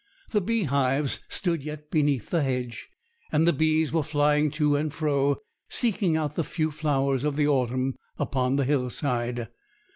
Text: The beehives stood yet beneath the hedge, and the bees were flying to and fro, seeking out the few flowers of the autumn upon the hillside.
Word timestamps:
The 0.31 0.41
beehives 0.41 1.19
stood 1.29 1.61
yet 1.63 1.91
beneath 1.91 2.31
the 2.31 2.41
hedge, 2.41 2.89
and 3.31 3.47
the 3.47 3.53
bees 3.53 3.91
were 3.93 4.01
flying 4.01 4.49
to 4.53 4.75
and 4.75 4.91
fro, 4.91 5.35
seeking 5.69 6.17
out 6.17 6.33
the 6.33 6.43
few 6.43 6.71
flowers 6.71 7.23
of 7.23 7.35
the 7.35 7.47
autumn 7.47 7.93
upon 8.17 8.55
the 8.55 8.65
hillside. 8.65 9.49